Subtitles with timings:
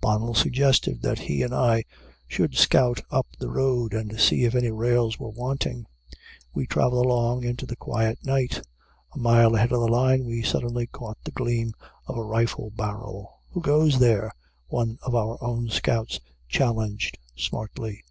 [0.00, 1.82] Bonnell suggested that he and I
[2.28, 5.84] should scout up the road and see if any rails were wanting.
[6.54, 8.62] We traveled along into the quiet night.
[9.14, 11.72] A mile ahead of the line we suddenly caught the gleam
[12.06, 13.40] of a rifle barrel.
[13.50, 14.30] "Who goes there?"
[14.68, 18.04] one of our own scouts challenged smartly.